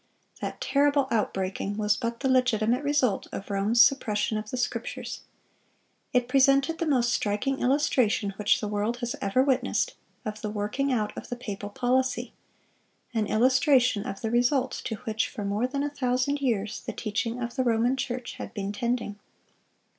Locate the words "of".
3.31-3.51, 4.35-4.49, 10.25-10.41, 11.15-11.29, 14.07-14.21, 17.39-17.55